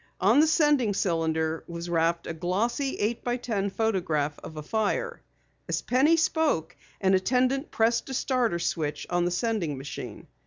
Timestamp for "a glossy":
2.25-2.95